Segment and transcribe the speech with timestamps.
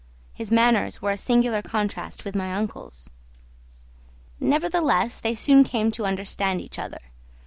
[0.33, 3.11] His manners were a singular contrast with my uncle's.
[4.39, 7.11] Nevertheless, they soon came to understand each other.